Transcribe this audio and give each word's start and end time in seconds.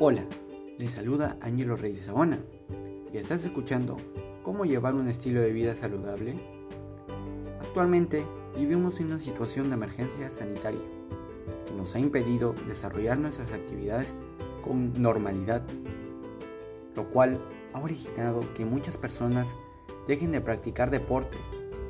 Hola, 0.00 0.22
les 0.78 0.90
saluda 0.90 1.36
Ángelo 1.40 1.74
Reyes 1.74 2.04
Sabona 2.04 2.38
y 3.12 3.16
estás 3.16 3.44
escuchando 3.44 3.96
cómo 4.44 4.64
llevar 4.64 4.94
un 4.94 5.08
estilo 5.08 5.40
de 5.40 5.50
vida 5.50 5.74
saludable. 5.74 6.36
Actualmente 7.60 8.24
vivimos 8.56 9.00
en 9.00 9.06
una 9.06 9.18
situación 9.18 9.70
de 9.70 9.74
emergencia 9.74 10.30
sanitaria 10.30 10.78
que 11.66 11.74
nos 11.74 11.96
ha 11.96 11.98
impedido 11.98 12.54
desarrollar 12.68 13.18
nuestras 13.18 13.50
actividades 13.50 14.14
con 14.62 14.92
normalidad, 15.02 15.64
lo 16.94 17.10
cual 17.10 17.40
ha 17.72 17.80
originado 17.80 18.54
que 18.54 18.64
muchas 18.64 18.96
personas 18.96 19.48
dejen 20.06 20.30
de 20.30 20.40
practicar 20.40 20.90
deporte 20.90 21.38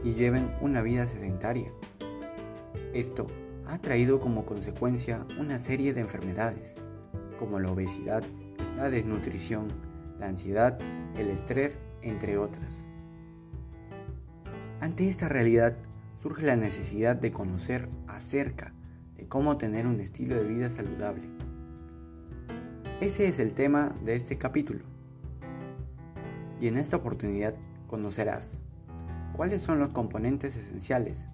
y 0.03 0.15
lleven 0.15 0.51
una 0.63 0.81
vida 0.81 1.07
sedentaria. 1.07 1.71
Esto 2.95 3.27
ha 3.67 3.79
traído 3.83 4.19
como 4.19 4.47
consecuencia 4.47 5.27
una 5.39 5.59
serie 5.59 5.93
de 5.93 6.01
enfermedades, 6.01 6.75
como 7.39 7.61
la 7.61 7.71
obesidad, 7.71 8.23
la 8.77 8.91
desnutrición, 8.91 9.69
la 10.19 10.27
ansiedad, 10.27 10.79
el 11.17 11.31
estrés, 11.31 11.79
entre 12.03 12.39
otras. 12.39 12.85
Ante 14.81 15.09
esta 15.09 15.29
realidad 15.29 15.77
surge 16.23 16.47
la 16.47 16.57
necesidad 16.57 17.17
de 17.17 17.33
conocer 17.33 17.89
acerca 18.07 18.73
de 19.17 19.27
cómo 19.27 19.57
tener 19.57 19.87
un 19.87 20.01
estilo 20.01 20.37
de 20.37 20.45
vida 20.45 20.71
saludable. 20.71 21.23
Ese 23.01 23.29
es 23.29 23.39
el 23.39 23.53
tema 23.53 23.95
de 24.05 24.17
este 24.17 24.39
capítulo. 24.39 24.85
Y 26.61 26.67
en 26.69 26.77
esta 26.77 26.97
oportunidad 26.97 27.55
conocerás 27.87 28.51
cuáles 29.37 29.63
son 29.63 29.79
los 29.79 29.91
componentes 29.91 30.57
esenciales 30.57 31.27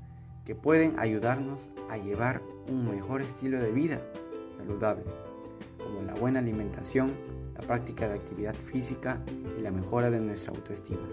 que 0.45 0.55
pueden 0.55 0.99
ayudarnos 0.99 1.71
a 1.89 1.97
llevar 1.97 2.43
un 2.69 2.91
mejor 2.91 3.23
estilo 3.23 3.61
de 3.61 3.73
vida 3.73 4.01
saludable, 4.59 5.05
como 5.85 6.03
la 6.03 6.15
buena 6.15 6.41
alimentación, 6.41 7.13
la 7.55 7.61
práctica 7.61 8.09
de 8.09 8.15
actividad 8.15 8.55
física 8.55 9.23
y 9.59 9.63
la 9.63 9.71
mejora 9.71 10.11
de 10.11 10.21
nuestra 10.21 10.53
autoestima. 10.53 11.07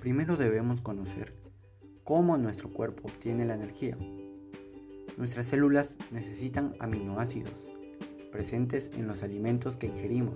Primero 0.00 0.36
debemos 0.36 0.80
conocer 0.80 1.34
cómo 2.04 2.36
nuestro 2.36 2.70
cuerpo 2.72 3.08
obtiene 3.08 3.44
la 3.44 3.54
energía. 3.54 3.96
Nuestras 5.16 5.46
células 5.46 5.96
necesitan 6.12 6.74
aminoácidos 6.78 7.68
presentes 8.30 8.90
en 8.94 9.06
los 9.06 9.22
alimentos 9.22 9.76
que 9.76 9.86
ingerimos 9.86 10.34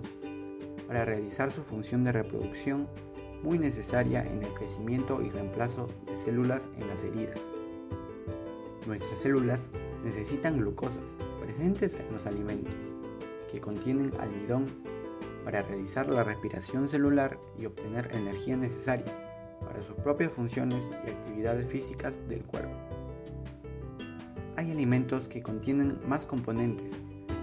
para 0.87 1.05
realizar 1.05 1.51
su 1.51 1.61
función 1.61 2.03
de 2.03 2.11
reproducción 2.11 2.87
muy 3.43 3.59
necesaria 3.59 4.23
en 4.23 4.41
el 4.41 4.53
crecimiento 4.53 5.21
y 5.21 5.29
reemplazo 5.29 5.87
de 6.07 6.17
células 6.17 6.69
en 6.77 6.87
las 6.87 7.03
heridas. 7.03 7.39
Nuestras 8.87 9.19
células 9.19 9.61
necesitan 10.03 10.57
glucosas 10.57 11.03
presentes 11.51 11.99
en 11.99 12.13
los 12.13 12.25
alimentos, 12.27 12.73
que 13.51 13.59
contienen 13.59 14.13
almidón 14.21 14.67
para 15.43 15.61
realizar 15.61 16.07
la 16.07 16.23
respiración 16.23 16.87
celular 16.87 17.37
y 17.59 17.65
obtener 17.65 18.09
energía 18.13 18.55
necesaria 18.55 19.13
para 19.59 19.81
sus 19.83 19.97
propias 19.97 20.31
funciones 20.31 20.89
y 21.05 21.09
actividades 21.09 21.69
físicas 21.69 22.17
del 22.29 22.43
cuerpo. 22.43 22.73
Hay 24.55 24.71
alimentos 24.71 25.27
que 25.27 25.41
contienen 25.41 25.99
más 26.07 26.25
componentes 26.25 26.93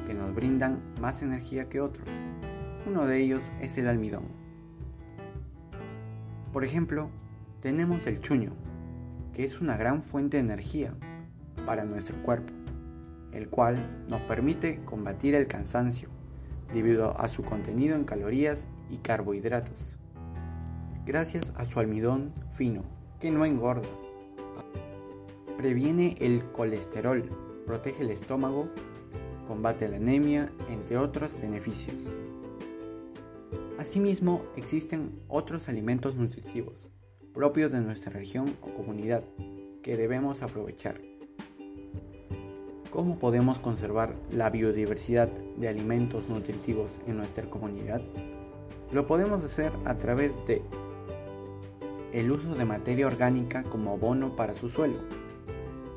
que 0.06 0.14
nos 0.14 0.34
brindan 0.34 0.80
más 1.02 1.20
energía 1.20 1.68
que 1.68 1.82
otros. 1.82 2.08
Uno 2.86 3.06
de 3.06 3.18
ellos 3.18 3.52
es 3.60 3.76
el 3.76 3.88
almidón. 3.88 4.24
Por 6.50 6.64
ejemplo, 6.64 7.10
tenemos 7.60 8.06
el 8.06 8.20
chuño, 8.22 8.52
que 9.34 9.44
es 9.44 9.60
una 9.60 9.76
gran 9.76 10.02
fuente 10.02 10.38
de 10.38 10.44
energía 10.44 10.94
para 11.66 11.84
nuestro 11.84 12.16
cuerpo, 12.22 12.54
el 13.32 13.48
cual 13.48 14.04
nos 14.08 14.20
permite 14.22 14.82
combatir 14.84 15.34
el 15.34 15.46
cansancio 15.46 16.08
debido 16.72 17.18
a 17.18 17.28
su 17.28 17.42
contenido 17.42 17.96
en 17.96 18.04
calorías 18.04 18.68
y 18.90 18.98
carbohidratos. 18.98 19.98
Gracias 21.06 21.52
a 21.56 21.64
su 21.64 21.80
almidón 21.80 22.32
fino, 22.54 22.82
que 23.20 23.30
no 23.30 23.44
engorda. 23.44 23.88
Previene 25.56 26.16
el 26.20 26.44
colesterol, 26.52 27.28
protege 27.66 28.02
el 28.02 28.10
estómago, 28.10 28.68
combate 29.46 29.88
la 29.88 29.96
anemia, 29.96 30.52
entre 30.68 30.98
otros 30.98 31.30
beneficios. 31.40 32.12
Asimismo, 33.78 34.42
existen 34.56 35.20
otros 35.28 35.68
alimentos 35.68 36.14
nutritivos 36.16 36.88
propios 37.38 37.70
de 37.70 37.80
nuestra 37.80 38.10
región 38.10 38.56
o 38.62 38.74
comunidad 38.74 39.22
que 39.84 39.96
debemos 39.96 40.42
aprovechar. 40.42 41.00
¿Cómo 42.90 43.18
podemos 43.18 43.58
conservar 43.58 44.14
la 44.32 44.48
biodiversidad 44.48 45.28
de 45.28 45.68
alimentos 45.68 46.26
nutritivos 46.30 46.98
en 47.06 47.18
nuestra 47.18 47.44
comunidad? 47.44 48.00
Lo 48.92 49.06
podemos 49.06 49.44
hacer 49.44 49.72
a 49.84 49.94
través 49.96 50.32
de 50.46 50.62
el 52.14 52.30
uso 52.30 52.54
de 52.54 52.64
materia 52.64 53.06
orgánica 53.06 53.62
como 53.64 53.92
abono 53.92 54.34
para 54.36 54.54
su 54.54 54.70
suelo, 54.70 55.00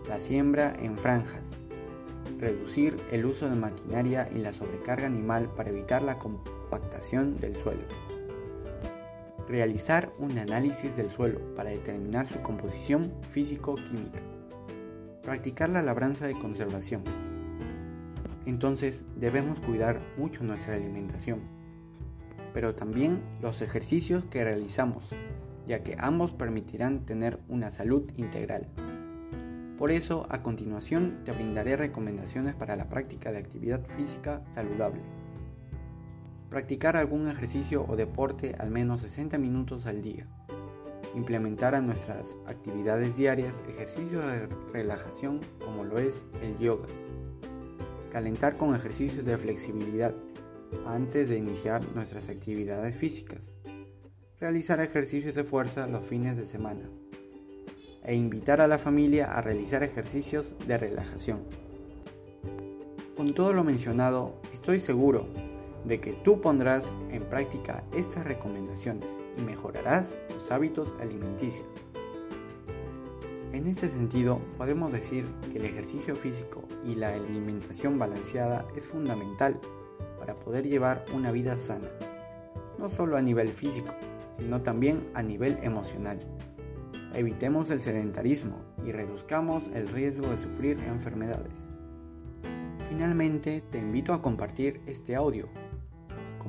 la 0.10 0.20
siembra 0.20 0.74
en 0.82 0.98
franjas, 0.98 1.42
reducir 2.38 2.98
el 3.10 3.26
uso 3.26 3.50
de 3.50 3.56
maquinaria 3.56 4.30
y 4.36 4.40
la 4.40 4.52
sobrecarga 4.52 5.06
animal 5.06 5.50
para 5.56 5.70
evitar 5.70 6.02
la 6.02 6.20
compactación 6.20 7.38
del 7.38 7.56
suelo. 7.56 7.84
Realizar 9.48 10.12
un 10.20 10.38
análisis 10.38 10.94
del 10.98 11.10
suelo 11.10 11.40
para 11.56 11.70
determinar 11.70 12.28
su 12.28 12.42
composición 12.42 13.14
físico-química. 13.32 14.20
Practicar 15.24 15.70
la 15.70 15.84
labranza 15.84 16.26
de 16.26 16.34
conservación. 16.34 17.04
Entonces 18.48 19.06
debemos 19.16 19.60
cuidar 19.60 20.02
mucho 20.18 20.44
nuestra 20.44 20.74
alimentación, 20.74 21.42
pero 22.56 22.74
también 22.74 23.22
los 23.40 23.62
ejercicios 23.62 24.26
que 24.26 24.44
realizamos, 24.44 25.10
ya 25.68 25.84
que 25.84 25.96
ambos 26.00 26.32
permitirán 26.32 27.06
tener 27.06 27.40
una 27.50 27.70
salud 27.70 28.12
integral. 28.18 28.68
Por 29.78 29.92
eso, 29.92 30.26
a 30.30 30.42
continuación 30.42 31.20
te 31.24 31.34
brindaré 31.34 31.78
recomendaciones 31.78 32.56
para 32.56 32.76
la 32.76 32.90
práctica 32.90 33.32
de 33.32 33.38
actividad 33.38 33.86
física 33.96 34.42
saludable. 34.54 35.02
Practicar 36.50 36.98
algún 36.98 37.28
ejercicio 37.28 37.86
o 37.88 37.96
deporte 37.96 38.56
al 38.58 38.72
menos 38.72 39.02
60 39.02 39.38
minutos 39.38 39.86
al 39.86 40.02
día. 40.02 40.26
Implementar 41.16 41.76
a 41.76 41.82
nuestras 41.82 42.26
actividades 42.48 43.16
diarias 43.18 43.56
ejercicios 43.68 44.26
de 44.26 44.48
relajación 44.72 45.40
como 45.60 45.84
lo 45.84 46.00
es 46.00 46.24
el 46.42 46.58
yoga. 46.58 46.88
Calentar 48.12 48.58
con 48.58 48.76
ejercicios 48.76 49.26
de 49.26 49.38
flexibilidad 49.38 50.14
antes 50.86 51.30
de 51.30 51.38
iniciar 51.38 51.84
nuestras 51.96 52.30
actividades 52.30 52.96
físicas. 52.96 53.52
Realizar 54.40 54.80
ejercicios 54.80 55.36
de 55.36 55.44
fuerza 55.44 55.88
los 55.88 56.06
fines 56.06 56.38
de 56.38 56.48
semana 56.48 56.90
e 58.04 58.16
invitar 58.16 58.62
a 58.62 58.68
la 58.68 58.80
familia 58.80 59.32
a 59.32 59.42
realizar 59.42 59.84
ejercicios 59.84 60.54
de 60.68 60.78
relajación. 60.78 61.42
Con 63.16 63.34
todo 63.34 63.54
lo 63.54 63.64
mencionado, 63.64 64.42
estoy 64.54 64.80
seguro 64.80 65.28
de 65.86 66.00
que 66.00 66.14
tú 66.14 66.42
pondrás 66.42 66.94
en 67.12 67.24
práctica 67.24 67.84
estas 67.96 68.26
recomendaciones 68.26 69.10
y 69.38 69.42
mejorarás 69.42 70.18
tus 70.30 70.52
hábitos 70.52 70.96
alimenticios. 71.02 71.68
En 73.54 73.68
este 73.68 73.90
sentido, 73.90 74.40
podemos 74.58 74.92
decir 74.94 75.26
que 75.52 75.58
el 75.58 75.66
ejercicio 75.66 76.16
físico 76.16 76.64
y 76.86 76.96
la 76.96 77.14
alimentación 77.14 78.00
balanceada 78.00 78.66
es 78.76 78.86
fundamental 78.86 79.60
para 80.18 80.36
poder 80.36 80.68
llevar 80.68 81.04
una 81.14 81.32
vida 81.32 81.58
sana, 81.58 81.90
no 82.80 82.90
solo 82.90 83.18
a 83.18 83.22
nivel 83.22 83.50
físico, 83.50 83.94
sino 84.40 84.62
también 84.62 85.06
a 85.14 85.22
nivel 85.22 85.58
emocional. 85.64 86.20
Evitemos 87.14 87.70
el 87.72 87.82
sedentarismo 87.82 88.62
y 88.86 88.94
reduzcamos 88.94 89.68
el 89.74 89.90
riesgo 89.90 90.28
de 90.30 90.38
sufrir 90.38 90.80
enfermedades. 90.80 91.52
Finalmente, 92.88 93.62
te 93.70 93.80
invito 93.80 94.14
a 94.14 94.22
compartir 94.22 94.82
este 94.86 95.16
audio, 95.16 95.50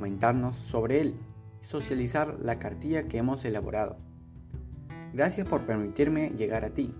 comentarnos 0.02 0.56
sobre 0.56 1.00
él 1.00 1.14
y 1.62 1.64
socializar 1.64 2.36
la 2.42 2.58
cartilla 2.58 3.06
que 3.06 3.18
hemos 3.18 3.44
elaborado. 3.44 3.98
Gracias 5.12 5.46
por 5.46 5.60
permitirme 5.64 6.30
llegar 6.30 6.64
a 6.64 6.70
ti 6.70 6.92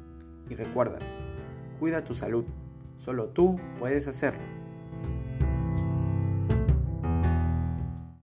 y 0.49 0.55
recuerda, 0.55 1.01
cuida 1.81 2.05
tu 2.05 2.15
salud, 2.15 2.45
solo 3.05 3.31
tú 3.31 3.59
puedes 3.81 4.07
hacerlo. 4.07 4.62